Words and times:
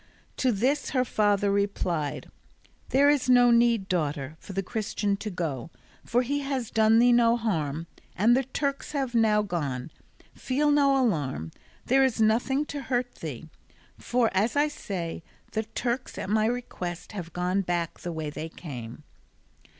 To 0.37 0.51
this 0.51 0.89
her 0.97 1.05
father 1.05 1.51
replied, 1.51 2.31
"There 2.89 3.07
is 3.07 3.29
no 3.29 3.51
need, 3.51 3.87
daughter, 3.87 4.35
for 4.39 4.53
the 4.53 4.63
Christian 4.63 5.15
to 5.17 5.29
go, 5.29 5.69
for 6.03 6.23
he 6.23 6.39
has 6.39 6.71
done 6.71 6.97
thee 6.97 7.11
no 7.11 7.37
harm, 7.37 7.85
and 8.15 8.35
the 8.35 8.43
Turks 8.43 8.93
have 8.93 9.13
now 9.13 9.43
gone; 9.43 9.91
feel 10.33 10.71
no 10.71 10.99
alarm, 10.99 11.51
there 11.85 12.03
is 12.03 12.19
nothing 12.19 12.65
to 12.65 12.81
hurt 12.81 13.13
thee, 13.17 13.47
for 13.99 14.31
as 14.33 14.55
I 14.55 14.69
say, 14.69 15.21
the 15.51 15.61
Turks 15.65 16.17
at 16.17 16.31
my 16.31 16.47
request 16.47 17.11
have 17.11 17.31
gone 17.31 17.61
back 17.61 17.99
the 17.99 18.11
way 18.11 18.31
they 18.31 18.49
came." 18.49 19.03